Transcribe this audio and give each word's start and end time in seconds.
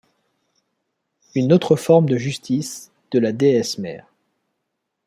Une 1.35 1.53
autre 1.53 1.75
forme 1.75 2.09
de 2.09 2.17
justice 2.17 2.91
de 3.11 3.19
la 3.19 3.31
Déesse 3.33 3.77
Mère. 3.77 4.07